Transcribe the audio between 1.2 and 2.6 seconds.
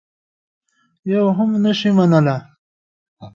هم نه شي منلای.